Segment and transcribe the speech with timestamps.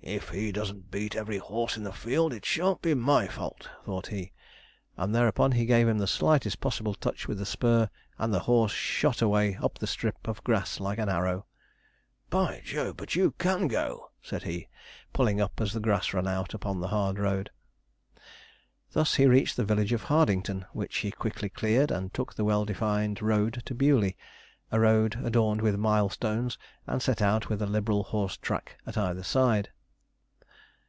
[0.00, 4.06] 'If he doesn't beat every horse in the field, it shan't be my fault,' thought
[4.06, 4.32] he;
[4.96, 8.72] and thereupon he gave him the slightest possible touch with the spur, and the horse
[8.72, 11.44] shot away up a strip of grass like an arrow.
[12.30, 14.68] 'By Jove, but you can go!' said he,
[15.12, 17.50] pulling up as the grass ran out upon the hard road.
[18.92, 22.64] Thus he reached the village of Hardington, which he quickly cleared, and took the well
[22.64, 24.16] defined road to Bewley
[24.72, 26.56] a road adorned with milestones
[26.86, 29.68] and set out with a liberal horse track at either side.